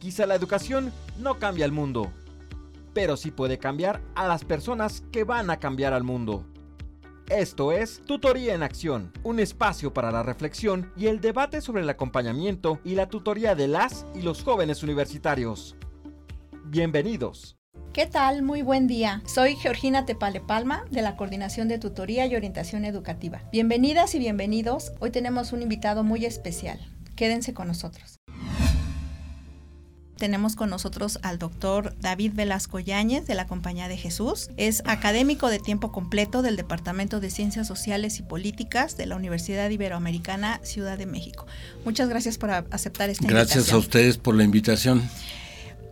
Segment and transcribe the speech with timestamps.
[0.00, 2.10] Quizá la educación no cambia el mundo,
[2.94, 6.46] pero sí puede cambiar a las personas que van a cambiar al mundo.
[7.28, 11.90] Esto es Tutoría en Acción, un espacio para la reflexión y el debate sobre el
[11.90, 15.76] acompañamiento y la tutoría de las y los jóvenes universitarios.
[16.64, 17.58] Bienvenidos.
[17.92, 18.42] ¿Qué tal?
[18.42, 19.22] Muy buen día.
[19.26, 23.42] Soy Georgina Tepale Palma de la Coordinación de Tutoría y Orientación Educativa.
[23.52, 24.92] Bienvenidas y bienvenidos.
[24.98, 26.80] Hoy tenemos un invitado muy especial.
[27.16, 28.19] Quédense con nosotros
[30.20, 34.50] tenemos con nosotros al doctor David Velasco Yáñez de la Compañía de Jesús.
[34.56, 39.70] Es académico de tiempo completo del Departamento de Ciencias Sociales y Políticas de la Universidad
[39.70, 41.46] Iberoamericana Ciudad de México.
[41.84, 43.54] Muchas gracias por aceptar esta invitación.
[43.56, 45.08] Gracias a ustedes por la invitación.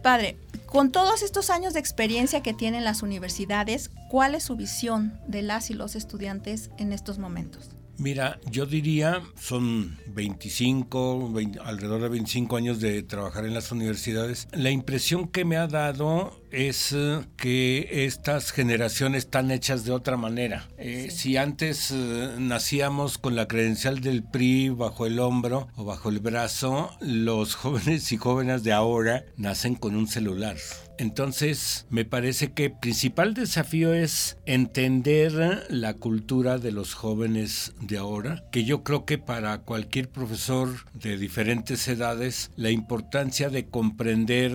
[0.02, 0.36] Padre,
[0.66, 5.41] con todos estos años de experiencia que tienen las universidades, ¿cuál es su visión de
[5.41, 7.70] las y los estudiantes en estos momentos?
[7.98, 11.32] Mira, yo diría, son 25,
[11.64, 14.46] alrededor de 25 años de trabajar en las universidades.
[14.52, 20.16] La impresión que me ha dado es eh, que estas generaciones están hechas de otra
[20.16, 20.68] manera.
[20.78, 26.08] Eh, si antes eh, nacíamos con la credencial del PRI bajo el hombro o bajo
[26.08, 30.56] el brazo, los jóvenes y jóvenes de ahora nacen con un celular.
[30.98, 37.98] Entonces, me parece que el principal desafío es entender la cultura de los jóvenes de
[37.98, 44.52] ahora, que yo creo que para cualquier profesor de diferentes edades, la importancia de comprender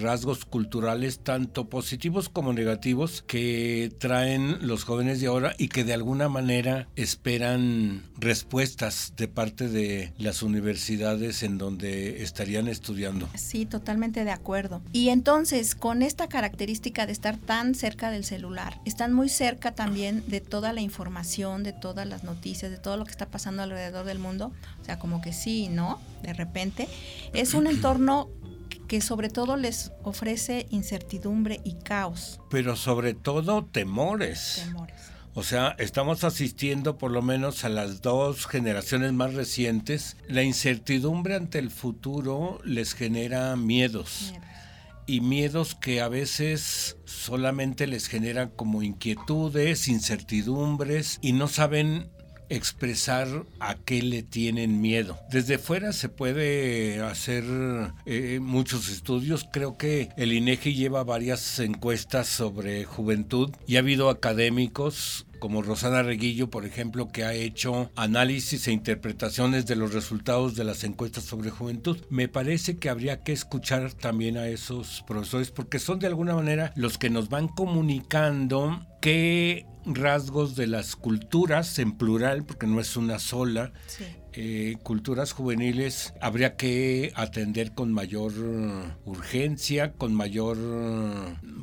[0.00, 5.92] rasgos culturales tanto positivos como negativos que traen los jóvenes de ahora y que de
[5.92, 13.28] alguna manera esperan respuestas de parte de las universidades en donde estarían estudiando.
[13.34, 14.80] Sí, totalmente de acuerdo.
[14.92, 20.22] Y entonces, con esta característica de estar tan cerca del celular, están muy cerca también
[20.28, 24.06] de toda la información, de todas las noticias, de todo lo que está pasando alrededor
[24.06, 24.52] del mundo.
[24.80, 26.86] O sea, como que sí no, de repente.
[27.32, 28.28] Es un entorno
[28.94, 32.38] que sobre todo les ofrece incertidumbre y caos.
[32.48, 34.62] Pero sobre todo temores.
[34.66, 34.94] Temores.
[35.34, 40.16] O sea, estamos asistiendo por lo menos a las dos generaciones más recientes.
[40.28, 44.32] La incertidumbre ante el futuro les genera miedos
[45.08, 52.12] y miedos que a veces solamente les generan como inquietudes, incertidumbres y no saben
[52.48, 53.28] expresar
[53.60, 55.18] a qué le tienen miedo.
[55.30, 57.44] Desde fuera se puede hacer
[58.06, 59.46] eh, muchos estudios.
[59.52, 66.02] Creo que el INEGI lleva varias encuestas sobre juventud y ha habido académicos como Rosana
[66.02, 71.24] Reguillo, por ejemplo, que ha hecho análisis e interpretaciones de los resultados de las encuestas
[71.24, 71.98] sobre juventud.
[72.08, 76.72] Me parece que habría que escuchar también a esos profesores porque son de alguna manera
[76.76, 82.96] los que nos van comunicando qué rasgos de las culturas en plural, porque no es
[82.96, 83.72] una sola,
[84.32, 88.32] eh, culturas juveniles habría que atender con mayor
[89.04, 90.58] urgencia, con mayor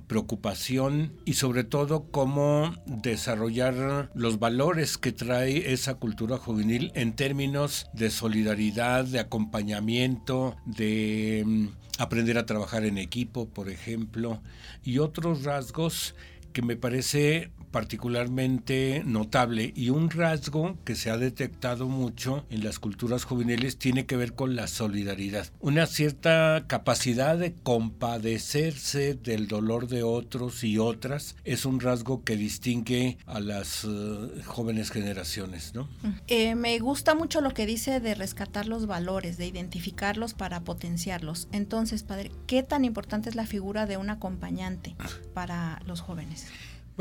[0.07, 7.88] preocupación y sobre todo cómo desarrollar los valores que trae esa cultura juvenil en términos
[7.93, 11.67] de solidaridad, de acompañamiento, de mm,
[11.97, 14.41] aprender a trabajar en equipo, por ejemplo,
[14.83, 16.15] y otros rasgos
[16.53, 22.79] que me parece particularmente notable y un rasgo que se ha detectado mucho en las
[22.79, 25.47] culturas juveniles tiene que ver con la solidaridad.
[25.59, 32.35] Una cierta capacidad de compadecerse del dolor de otros y otras es un rasgo que
[32.35, 35.73] distingue a las eh, jóvenes generaciones.
[35.73, 35.89] ¿no?
[36.27, 41.47] Eh, me gusta mucho lo que dice de rescatar los valores, de identificarlos para potenciarlos.
[41.51, 44.95] Entonces, padre, ¿qué tan importante es la figura de un acompañante
[45.33, 46.47] para los jóvenes?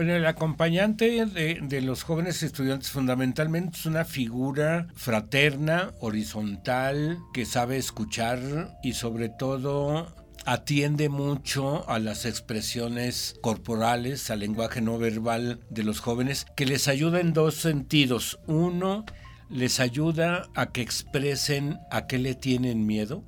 [0.01, 7.77] Bueno, el acompañante de, los jóvenes estudiantes fundamentalmente es una figura fraterna, horizontal, que sabe
[7.77, 10.07] escuchar y sobre todo
[10.47, 16.89] atiende mucho a las expresiones corporales, al lenguaje no verbal de los jóvenes, que les
[16.89, 18.41] ayuda en dos sentidos.
[18.47, 19.05] Uno,
[19.51, 23.23] les ayuda a que expresen a qué le tienen miedo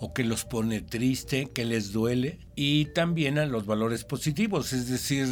[0.00, 4.88] o que los pone triste, que les duele, y también a los valores positivos, es
[4.88, 5.26] decir,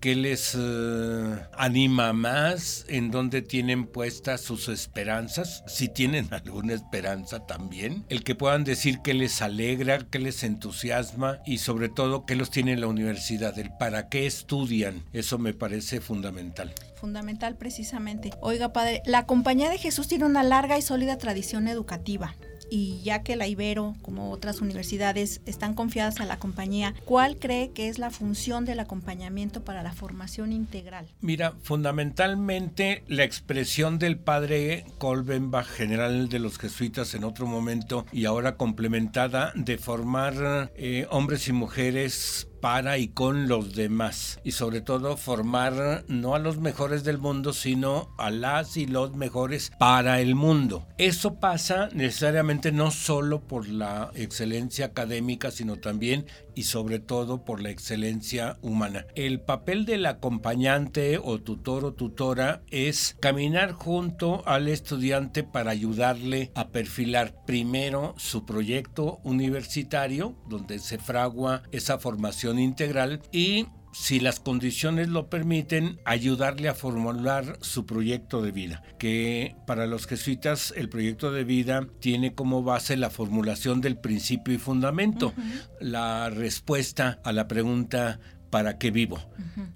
[0.00, 7.46] que les eh, anima más, en donde tienen puestas sus esperanzas, si tienen alguna esperanza
[7.46, 12.36] también, el que puedan decir que les alegra, que les entusiasma y sobre todo que
[12.36, 18.32] los tiene en la universidad, el para qué estudian, eso me parece fundamental fundamental precisamente.
[18.40, 22.34] Oiga, padre, la Compañía de Jesús tiene una larga y sólida tradición educativa
[22.70, 27.70] y ya que la Ibero, como otras universidades, están confiadas a la compañía, ¿cuál cree
[27.70, 31.06] que es la función del acompañamiento para la formación integral?
[31.20, 38.24] Mira, fundamentalmente la expresión del padre Kolbenbach, general de los jesuitas en otro momento y
[38.24, 44.80] ahora complementada de formar eh, hombres y mujeres para y con los demás y sobre
[44.80, 50.20] todo formar no a los mejores del mundo sino a las y los mejores para
[50.20, 50.86] el mundo.
[50.98, 56.26] Eso pasa necesariamente no solo por la excelencia académica sino también
[56.58, 59.06] y sobre todo por la excelencia humana.
[59.14, 66.50] El papel del acompañante o tutor o tutora es caminar junto al estudiante para ayudarle
[66.56, 73.66] a perfilar primero su proyecto universitario donde se fragua esa formación integral y
[74.00, 80.06] si las condiciones lo permiten, ayudarle a formular su proyecto de vida, que para los
[80.06, 85.34] jesuitas el proyecto de vida tiene como base la formulación del principio y fundamento,
[85.80, 89.20] la respuesta a la pregunta ¿para qué vivo?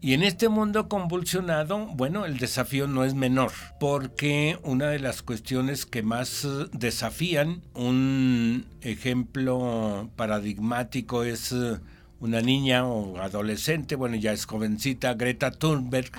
[0.01, 5.23] Y en este mundo convulsionado, bueno, el desafío no es menor, porque una de las
[5.23, 11.55] cuestiones que más desafían, un ejemplo paradigmático es
[12.23, 16.13] una niña o adolescente, bueno, ya es jovencita, Greta Thunberg,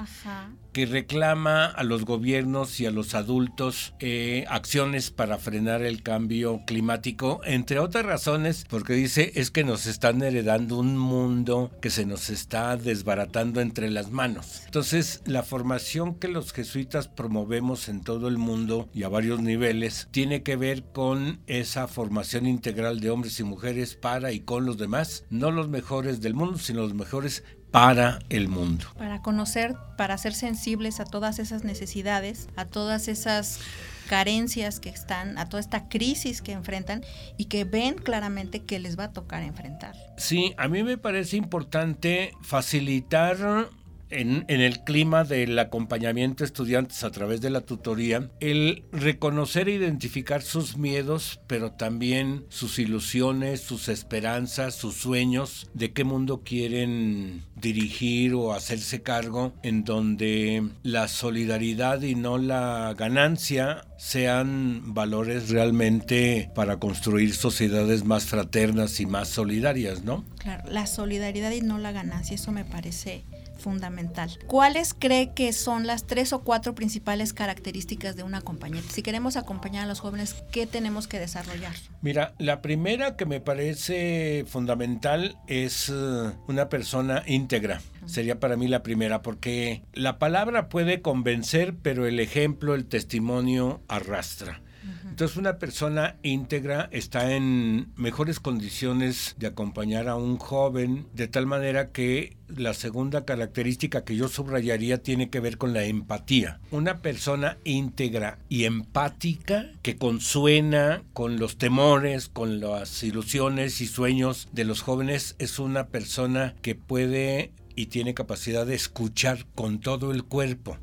[0.74, 6.62] que reclama a los gobiernos y a los adultos eh, acciones para frenar el cambio
[6.66, 12.06] climático, entre otras razones, porque dice es que nos están heredando un mundo que se
[12.06, 14.64] nos está desbaratando entre las manos.
[14.66, 20.08] Entonces, la formación que los jesuitas promovemos en todo el mundo y a varios niveles
[20.12, 24.78] tiene que ver con esa formación integral de hombres y mujeres para y con los
[24.78, 27.44] demás, no los mejores del mundo, sino los mejores
[27.74, 28.86] para el mundo.
[29.00, 33.60] Para conocer, para ser sensibles a todas esas necesidades, a todas esas
[34.08, 37.04] carencias que están, a toda esta crisis que enfrentan
[37.36, 39.96] y que ven claramente que les va a tocar enfrentar.
[40.18, 43.70] Sí, a mí me parece importante facilitar
[44.14, 49.74] en, el clima del acompañamiento a estudiantes a través de la tutoría, el reconocer e
[49.74, 57.44] identificar sus miedos, pero también sus ilusiones, sus esperanzas, sus sueños, de qué mundo quieren
[57.56, 66.52] dirigir o hacerse cargo, en donde la solidaridad y no la ganancia sean valores realmente
[66.56, 70.26] para construir sociedades más fraternas y más solidarias, ¿no?
[70.38, 73.24] Claro, la solidaridad y no la ganancia, eso me parece
[73.64, 74.38] fundamental.
[74.46, 78.90] ¿Cuáles cree que son las tres o cuatro principales características de un acompañante?
[78.92, 81.74] Si queremos acompañar a los jóvenes, ¿qué tenemos que desarrollar?
[82.02, 87.82] Mira, la primera que me parece fundamental es eh, una persona íntegra.
[88.06, 93.82] Sería para mí la primera, porque la palabra puede convencer, pero el ejemplo, el testimonio
[93.88, 94.62] arrastra.
[95.10, 101.46] Entonces una persona íntegra está en mejores condiciones de acompañar a un joven, de tal
[101.46, 106.60] manera que la segunda característica que yo subrayaría tiene que ver con la empatía.
[106.72, 114.48] Una persona íntegra y empática que consuena con los temores, con las ilusiones y sueños
[114.52, 120.12] de los jóvenes es una persona que puede y tiene capacidad de escuchar con todo
[120.12, 120.78] el cuerpo.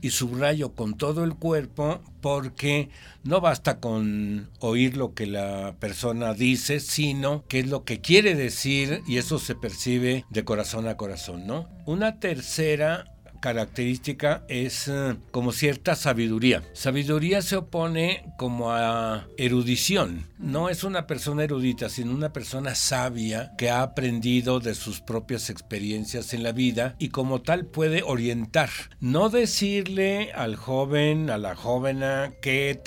[0.00, 2.90] Y subrayo con todo el cuerpo porque
[3.22, 8.34] no basta con oír lo que la persona dice, sino qué es lo que quiere
[8.34, 11.68] decir y eso se percibe de corazón a corazón, ¿no?
[11.86, 13.13] Una tercera
[13.44, 16.62] característica es eh, como cierta sabiduría.
[16.72, 20.26] Sabiduría se opone como a erudición.
[20.38, 25.50] No es una persona erudita, sino una persona sabia que ha aprendido de sus propias
[25.50, 28.70] experiencias en la vida y como tal puede orientar.
[29.00, 32.80] No decirle al joven, a la jóvena qué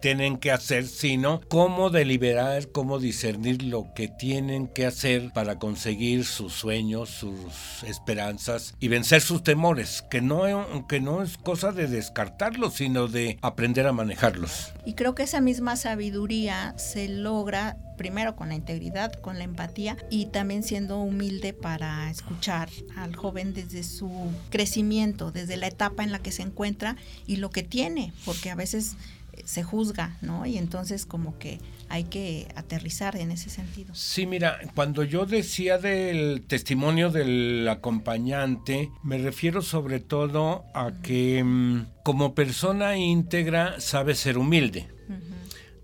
[0.00, 6.24] tienen que hacer, sino cómo deliberar, cómo discernir lo que tienen que hacer para conseguir
[6.24, 11.88] sus sueños, sus esperanzas y vencer sus temores que no, que no es cosa de
[11.88, 14.72] descartarlos, sino de aprender a manejarlos.
[14.86, 19.96] Y creo que esa misma sabiduría se logra primero con la integridad, con la empatía
[20.10, 24.10] y también siendo humilde para escuchar al joven desde su
[24.50, 26.96] crecimiento, desde la etapa en la que se encuentra
[27.26, 28.96] y lo que tiene, porque a veces
[29.44, 30.46] se juzga, ¿no?
[30.46, 31.58] Y entonces como que
[31.88, 33.94] hay que aterrizar en ese sentido.
[33.94, 41.42] Sí, mira, cuando yo decía del testimonio del acompañante, me refiero sobre todo a que
[41.44, 44.88] mm, como persona íntegra sabe ser humilde.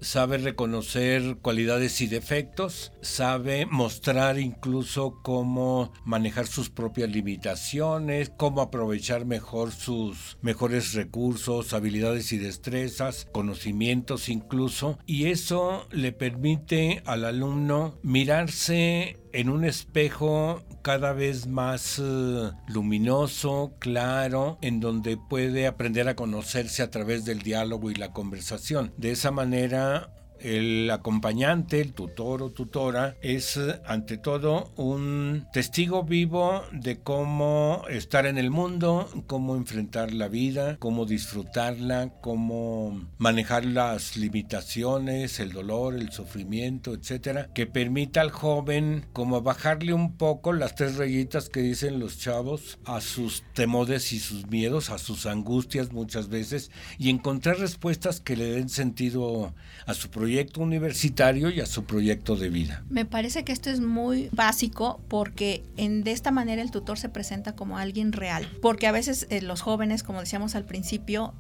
[0.01, 9.25] Sabe reconocer cualidades y defectos, sabe mostrar incluso cómo manejar sus propias limitaciones, cómo aprovechar
[9.25, 17.99] mejor sus mejores recursos, habilidades y destrezas, conocimientos incluso, y eso le permite al alumno
[18.03, 26.17] mirarse en un espejo cada vez más eh, luminoso, claro, en donde puede aprender a
[26.17, 28.93] conocerse a través del diálogo y la conversación.
[28.97, 36.63] De esa manera el acompañante, el tutor o tutora, es ante todo un testigo vivo
[36.73, 44.17] de cómo estar en el mundo, cómo enfrentar la vida, cómo disfrutarla, cómo manejar las
[44.17, 50.75] limitaciones, el dolor, el sufrimiento, etcétera, que permita al joven como bajarle un poco las
[50.75, 55.93] tres rayitas que dicen los chavos a sus temores y sus miedos, a sus angustias
[55.93, 59.55] muchas veces y encontrar respuestas que le den sentido
[59.87, 62.83] a su proyecto proyecto universitario y a su proyecto de vida.
[62.91, 67.09] Me parece que esto es muy básico porque en, de esta manera el tutor se
[67.09, 71.33] presenta como alguien real, porque a veces eh, los jóvenes, como decíamos al principio,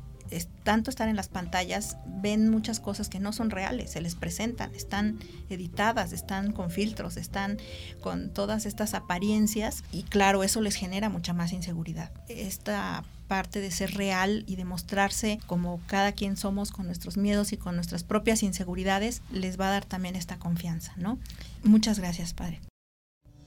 [0.62, 4.74] tanto estar en las pantallas, ven muchas cosas que no son reales, se les presentan,
[4.74, 5.18] están
[5.50, 7.58] editadas, están con filtros, están
[8.00, 12.10] con todas estas apariencias y claro, eso les genera mucha más inseguridad.
[12.28, 17.52] Esta parte de ser real y de mostrarse como cada quien somos con nuestros miedos
[17.52, 21.18] y con nuestras propias inseguridades, les va a dar también esta confianza, ¿no?
[21.62, 22.60] Muchas gracias, Padre.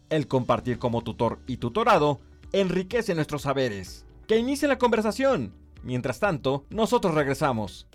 [0.09, 2.21] El compartir como tutor y tutorado
[2.53, 4.05] enriquece nuestros saberes.
[4.27, 5.53] Que inicie la conversación.
[5.83, 7.87] Mientras tanto, nosotros regresamos.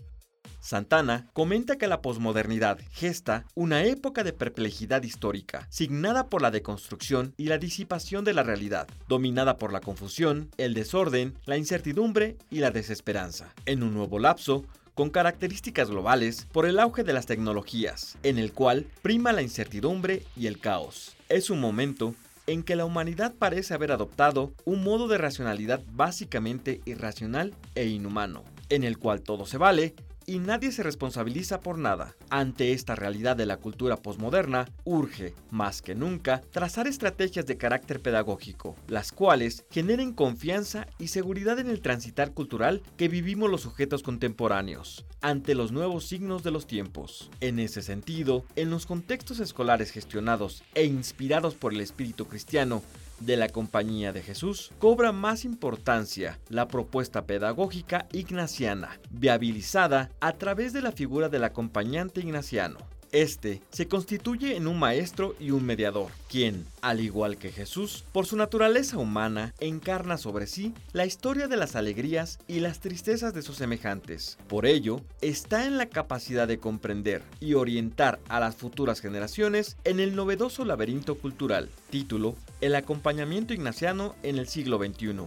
[0.61, 7.35] Santana comenta que la posmodernidad gesta una época de perplejidad histórica, signada por la deconstrucción
[7.37, 12.59] y la disipación de la realidad, dominada por la confusión, el desorden, la incertidumbre y
[12.59, 13.53] la desesperanza.
[13.65, 18.53] En un nuevo lapso, con características globales por el auge de las tecnologías, en el
[18.53, 21.15] cual prima la incertidumbre y el caos.
[21.29, 22.15] Es un momento
[22.47, 28.45] en que la humanidad parece haber adoptado un modo de racionalidad básicamente irracional e inhumano,
[28.69, 29.95] en el cual todo se vale
[30.27, 32.17] y nadie se responsabiliza por nada.
[32.31, 38.01] Ante esta realidad de la cultura posmoderna, urge, más que nunca, trazar estrategias de carácter
[38.01, 44.03] pedagógico, las cuales generen confianza y seguridad en el transitar cultural que vivimos los sujetos
[44.03, 47.31] contemporáneos, ante los nuevos signos de los tiempos.
[47.41, 52.83] En ese sentido, en los contextos escolares gestionados e inspirados por el espíritu cristiano,
[53.21, 60.73] de la Compañía de Jesús, cobra más importancia la propuesta pedagógica ignaciana, viabilizada a través
[60.73, 62.79] de la figura del acompañante ignaciano.
[63.13, 68.27] Este se constituye en un maestro y un mediador, quien, al igual que Jesús, por
[68.27, 73.43] su naturaleza humana, encarna sobre sí la historia de las alegrías y las tristezas de
[73.43, 74.39] sus semejantes.
[74.49, 80.01] Por ello, está en la capacidad de comprender y orientar a las futuras generaciones en
[80.01, 81.71] el novedoso laberinto cultural.
[81.91, 85.27] Título, El acompañamiento ignaciano en el siglo XXI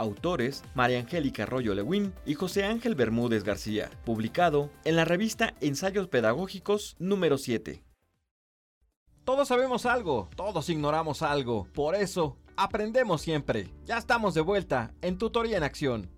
[0.00, 6.08] autores María Angélica Arroyo Lewin y José Ángel Bermúdez García, publicado en la revista Ensayos
[6.08, 7.82] Pedagógicos número 7.
[9.24, 13.68] Todos sabemos algo, todos ignoramos algo, por eso aprendemos siempre.
[13.84, 16.10] Ya estamos de vuelta en Tutoría en Acción.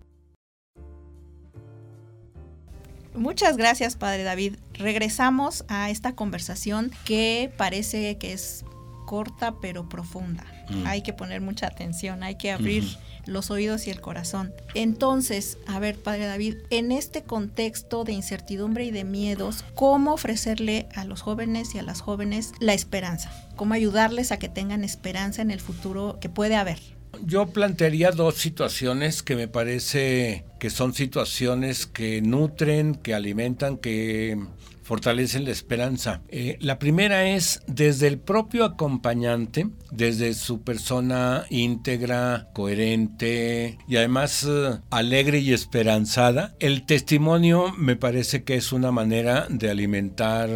[3.15, 4.55] Muchas gracias, Padre David.
[4.73, 8.65] Regresamos a esta conversación que parece que es
[9.05, 10.45] corta pero profunda.
[10.69, 10.87] Mm.
[10.87, 14.53] Hay que poner mucha atención, hay que abrir los oídos y el corazón.
[14.73, 20.87] Entonces, a ver, Padre David, en este contexto de incertidumbre y de miedos, ¿cómo ofrecerle
[20.95, 23.31] a los jóvenes y a las jóvenes la esperanza?
[23.55, 26.79] ¿Cómo ayudarles a que tengan esperanza en el futuro que puede haber?
[27.21, 34.37] Yo plantearía dos situaciones que me parece que son situaciones que nutren, que alimentan, que
[34.83, 36.21] fortalecen la esperanza.
[36.29, 44.45] Eh, la primera es desde el propio acompañante, desde su persona íntegra, coherente y además
[44.47, 46.55] eh, alegre y esperanzada.
[46.59, 50.49] El testimonio me parece que es una manera de alimentar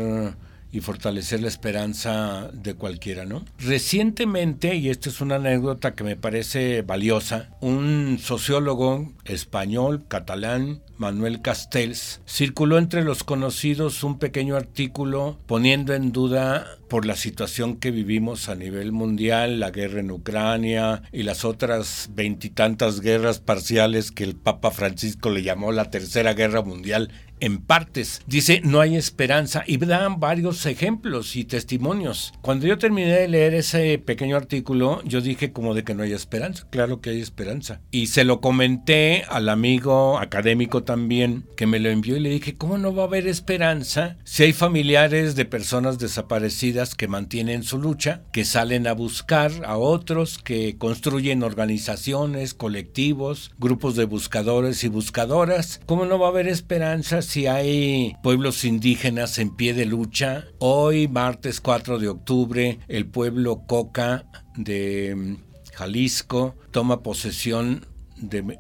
[0.72, 3.46] y fortalecer la esperanza de cualquiera, ¿no?
[3.60, 11.42] Recientemente, y esta es una anécdota que me parece valiosa, un sociólogo español, catalán, Manuel
[11.42, 17.92] Castells, circuló entre los conocidos un pequeño artículo poniendo en duda por la situación que
[17.92, 24.24] vivimos a nivel mundial, la guerra en Ucrania y las otras veintitantas guerras parciales que
[24.24, 28.22] el Papa Francisco le llamó la Tercera Guerra Mundial en partes.
[28.26, 32.34] Dice, no hay esperanza y dan varios ejemplos y testimonios.
[32.42, 36.14] Cuando yo terminé de leer ese pequeño artículo, yo dije como de que no hay
[36.14, 36.68] esperanza.
[36.70, 37.82] Claro que hay esperanza.
[37.92, 42.56] Y se lo comenté al amigo académico también que me lo envió y le dije,
[42.56, 47.78] ¿cómo no va a haber esperanza si hay familiares de personas desaparecidas que mantienen su
[47.78, 54.88] lucha, que salen a buscar a otros, que construyen organizaciones, colectivos, grupos de buscadores y
[54.88, 55.82] buscadoras?
[55.86, 60.46] ¿Cómo no va a haber esperanza si hay pueblos indígenas en pie de lucha?
[60.60, 64.24] Hoy, martes 4 de octubre, el pueblo Coca
[64.56, 65.36] de mm,
[65.74, 67.86] Jalisco toma posesión
[68.18, 68.60] de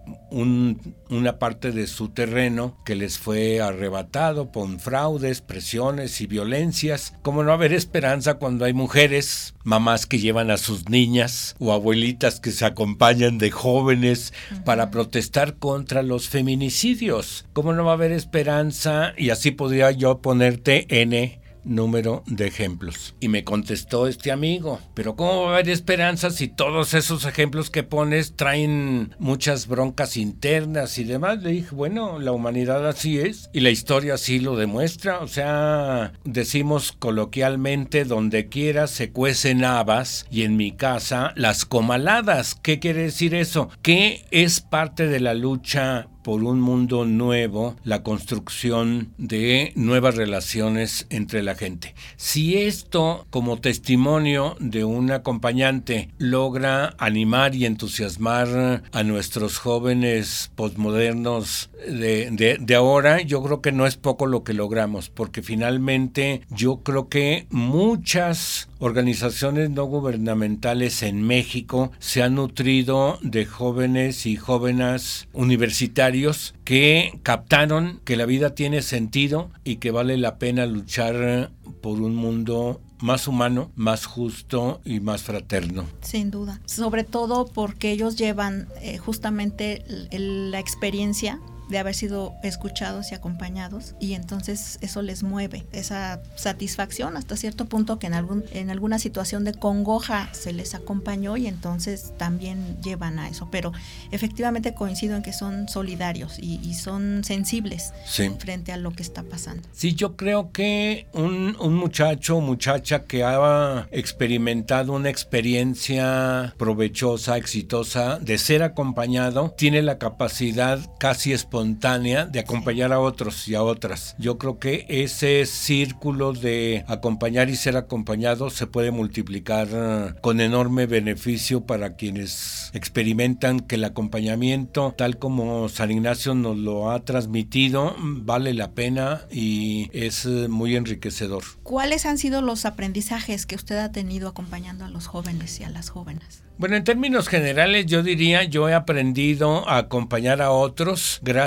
[1.09, 7.13] una parte de su terreno que les fue arrebatado por fraudes, presiones y violencias.
[7.21, 12.39] Como no haber esperanza cuando hay mujeres, mamás que llevan a sus niñas o abuelitas
[12.39, 14.33] que se acompañan de jóvenes
[14.65, 17.45] para protestar contra los feminicidios.
[17.53, 23.15] Como no va a haber esperanza y así podría yo ponerte N número de ejemplos.
[23.19, 27.69] Y me contestó este amigo, pero ¿cómo va a haber esperanza si todos esos ejemplos
[27.69, 31.43] que pones traen muchas broncas internas y demás?
[31.43, 35.19] Le dije, bueno, la humanidad así es y la historia así lo demuestra.
[35.19, 42.55] O sea, decimos coloquialmente, donde quiera se cuecen habas y en mi casa las comaladas.
[42.55, 43.69] ¿Qué quiere decir eso?
[43.81, 51.07] Que es parte de la lucha por un mundo nuevo, la construcción de nuevas relaciones
[51.09, 51.95] entre la gente.
[52.17, 61.69] Si esto, como testimonio de un acompañante, logra animar y entusiasmar a nuestros jóvenes posmodernos
[61.87, 66.81] de, de, ahora, yo creo que no es poco lo que logramos, porque finalmente yo
[66.83, 75.29] creo que muchas organizaciones no gubernamentales en México se han nutrido de jóvenes y jóvenes
[75.31, 76.16] universitarios
[76.63, 82.15] que captaron que la vida tiene sentido y que vale la pena luchar por un
[82.15, 85.85] mundo más humano, más justo y más fraterno.
[86.01, 86.59] Sin duda.
[86.65, 93.95] Sobre todo porque ellos llevan eh, justamente la experiencia de haber sido escuchados y acompañados
[93.99, 98.99] y entonces eso les mueve esa satisfacción hasta cierto punto que en algún en alguna
[98.99, 103.49] situación de congoja se les acompañó y entonces también llevan a eso.
[103.51, 103.73] Pero
[104.11, 107.91] efectivamente coincido en que son solidarios y, son sensibles
[108.39, 109.67] frente a lo que está pasando.
[109.71, 117.37] Sí yo creo que un, un muchacho o muchacha que ha experimentado una experiencia provechosa
[117.37, 123.55] exitosa de ser acompañado tiene la capacidad casi espontánea espontánea de acompañar a otros y
[123.55, 124.15] a otras.
[124.19, 130.39] Yo creo que ese círculo de acompañar y ser acompañado se puede multiplicar eh, con
[130.39, 136.99] enorme beneficio para quienes experimentan que el acompañamiento, tal como San Ignacio nos lo ha
[137.05, 141.43] transmitido, vale la pena y es eh, muy enriquecedor.
[141.63, 145.69] ¿Cuáles han sido los aprendizajes que usted ha tenido acompañando a los jóvenes y a
[145.69, 146.43] las jóvenes?
[146.59, 151.46] Bueno, en términos generales yo diría, yo he aprendido a acompañar a otros gracias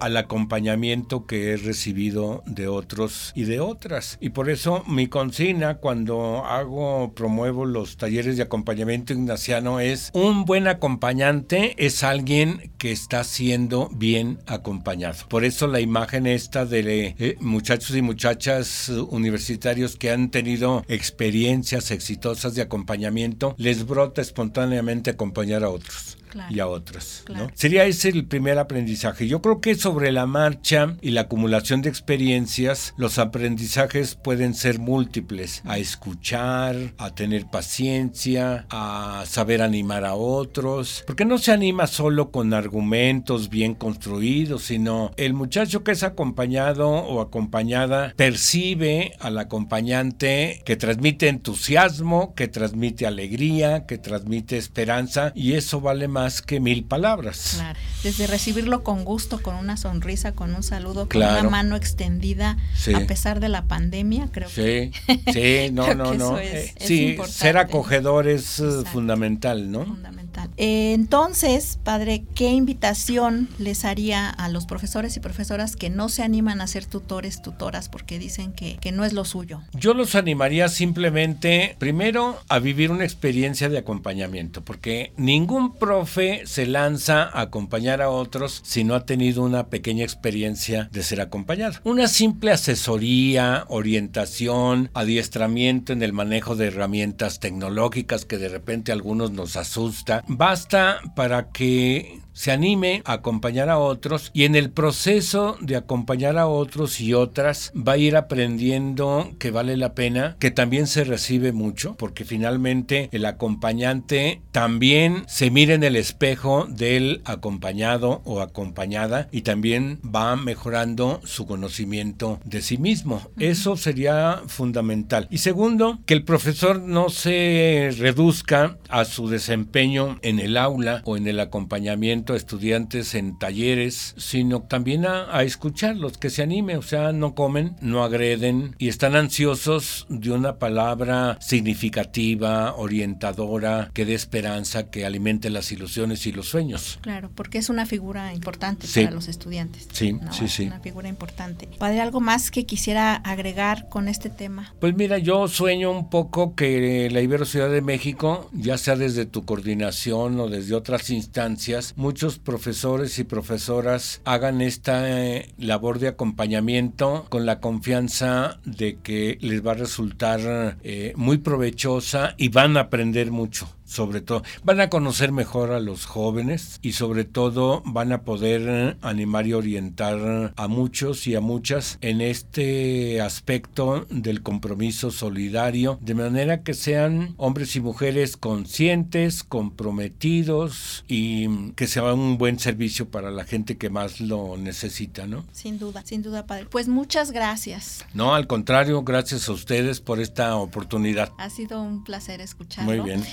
[0.00, 4.16] al acompañamiento que he recibido de otros y de otras.
[4.20, 10.44] Y por eso mi consigna cuando hago, promuevo los talleres de acompañamiento ignaciano es un
[10.44, 15.26] buen acompañante es alguien que está siendo bien acompañado.
[15.28, 21.90] Por eso la imagen esta de eh, muchachos y muchachas universitarios que han tenido experiencias
[21.90, 26.18] exitosas de acompañamiento les brota espontáneamente acompañar a otros
[26.50, 27.24] y a otros.
[27.54, 29.26] Sería ese el primer aprendizaje.
[29.26, 34.78] Yo creo que sobre la marcha y la acumulación de experiencias, los aprendizajes pueden ser
[34.78, 35.62] múltiples.
[35.64, 41.04] A escuchar, a tener paciencia, a saber animar a otros.
[41.06, 46.88] Porque no se anima solo con argumentos bien construidos, sino el muchacho que es acompañado
[46.88, 55.54] o acompañada percibe al acompañante que transmite entusiasmo, que transmite alegría, que transmite esperanza y
[55.54, 57.54] eso vale más que mil palabras.
[57.56, 57.78] Claro.
[58.02, 62.56] Desde recibirlo con gusto, con una sonrisa, con un saludo, con una mano extendida,
[62.94, 64.90] a pesar de la pandemia, creo sí.
[65.32, 66.38] Sí, no, no, no.
[66.38, 69.84] Eh, sí, ser acogedor es eh, fundamental, ¿no?
[69.84, 70.50] Fundamental.
[70.56, 76.22] Eh, entonces, padre, ¿qué invitación les haría a los profesores y profesoras que no se
[76.22, 79.62] animan a ser tutores, tutoras, porque dicen que, que no es lo suyo?
[79.72, 86.66] Yo los animaría simplemente, primero, a vivir una experiencia de acompañamiento, porque ningún profe se
[86.66, 91.80] lanza a acompañar a otros si no ha tenido una pequeña experiencia de ser acompañado.
[91.84, 98.94] Una simple asesoría, orientación, adiestramiento en el manejo de herramientas tecnológicas que de repente a
[98.94, 104.70] algunos nos asusta, basta para que se anime a acompañar a otros y en el
[104.70, 110.36] proceso de acompañar a otros y otras va a ir aprendiendo que vale la pena,
[110.38, 116.66] que también se recibe mucho, porque finalmente el acompañante también se mira en el espejo
[116.68, 123.22] del acompañado o acompañada y también va mejorando su conocimiento de sí mismo.
[123.38, 125.28] Eso sería fundamental.
[125.30, 131.16] Y segundo, que el profesor no se reduzca a su desempeño en el aula o
[131.16, 136.82] en el acompañamiento a estudiantes en talleres, sino también a, escucharlos, que se anime, o
[136.82, 144.14] sea, no comen, no agreden y están ansiosos de una palabra significativa, orientadora, que dé
[144.14, 146.98] esperanza, que alimente las ilusiones y los sueños.
[147.02, 149.88] Claro, porque es una figura importante para los estudiantes.
[149.92, 150.66] Sí, sí, sí.
[150.66, 151.68] Una figura importante.
[151.78, 154.72] Padre, ¿algo más que quisiera agregar con este tema?
[154.80, 159.26] Pues mira, yo sueño un poco que la Ibero Ciudad de México, ya sea desde
[159.26, 166.06] tu coordinación o desde otras instancias, muchos profesores y profesoras hagan esta eh, labor de
[166.06, 172.76] acompañamiento con la confianza de que les va a resultar eh, muy provechosa y van
[172.76, 174.42] a aprender mucho sobre todo.
[174.64, 179.52] Van a conocer mejor a los jóvenes y sobre todo van a poder animar y
[179.52, 186.74] orientar a muchos y a muchas en este aspecto del compromiso solidario, de manera que
[186.74, 193.76] sean hombres y mujeres conscientes, comprometidos y que sea un buen servicio para la gente
[193.76, 195.44] que más lo necesita, ¿no?
[195.52, 196.66] Sin duda, sin duda, padre.
[196.70, 198.04] Pues muchas gracias.
[198.14, 201.32] No, al contrario, gracias a ustedes por esta oportunidad.
[201.38, 202.90] Ha sido un placer escucharlo.
[202.90, 203.24] Muy bien.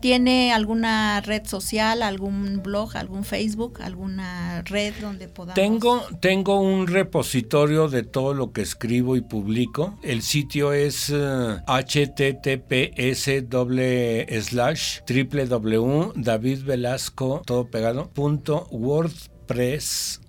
[0.00, 5.54] ¿Tiene alguna red social, algún blog, algún Facebook, alguna red donde podamos?
[5.54, 9.98] Tengo, tengo un repositorio de todo lo que escribo y publico.
[10.02, 11.12] El sitio es
[11.66, 18.10] https eh, slash www.davidvelasco todo pegado
[18.70, 20.21] wordpress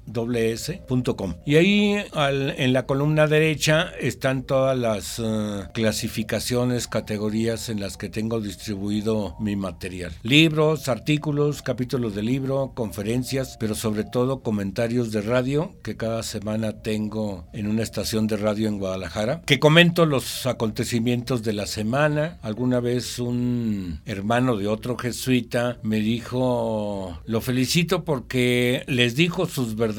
[1.46, 8.10] Y ahí en la columna derecha están todas las eh, clasificaciones, categorías en las que
[8.10, 10.12] tengo distribuido mi material.
[10.24, 16.82] Libros, artículos, capítulos de libro, conferencias, pero sobre todo comentarios de radio que cada semana
[16.82, 22.40] tengo en una estación de radio en Guadalajara, que comento los acontecimientos de la semana.
[22.42, 29.76] Alguna vez un hermano de otro jesuita me dijo, lo felicito porque les dijo sus
[29.76, 29.93] verdades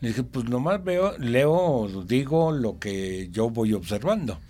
[0.00, 4.40] dije, pues nomás veo, leo, digo lo que yo voy observando.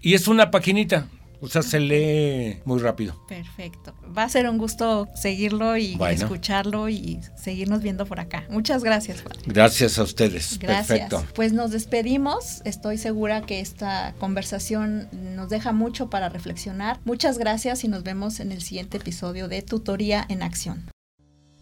[0.00, 1.08] y es una paginita.
[1.44, 3.20] O sea, se lee muy rápido.
[3.26, 3.92] Perfecto.
[4.16, 8.44] Va a ser un gusto seguirlo y escucharlo y seguirnos viendo por acá.
[8.48, 10.56] Muchas gracias, Gracias a ustedes.
[10.60, 10.86] Gracias.
[10.86, 11.24] Perfecto.
[11.34, 12.62] Pues nos despedimos.
[12.64, 17.00] Estoy segura que esta conversación nos deja mucho para reflexionar.
[17.04, 20.91] Muchas gracias y nos vemos en el siguiente episodio de Tutoría en Acción.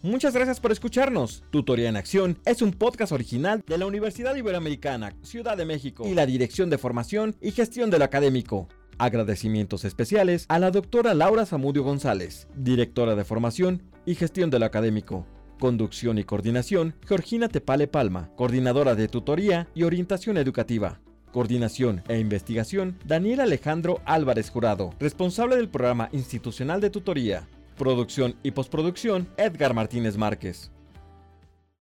[0.03, 1.43] Muchas gracias por escucharnos.
[1.51, 6.15] Tutoría en Acción es un podcast original de la Universidad Iberoamericana, Ciudad de México y
[6.15, 8.67] la Dirección de Formación y Gestión del Académico.
[8.97, 15.27] Agradecimientos especiales a la doctora Laura Zamudio González, directora de Formación y Gestión del Académico.
[15.59, 20.99] Conducción y coordinación, Georgina Tepale Palma, coordinadora de tutoría y orientación educativa.
[21.31, 27.47] Coordinación e investigación, Daniel Alejandro Álvarez Jurado, responsable del programa institucional de tutoría.
[27.81, 30.69] Producción y postproducción, Edgar Martínez Márquez.